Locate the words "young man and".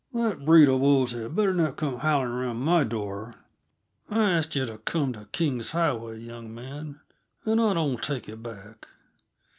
6.21-7.61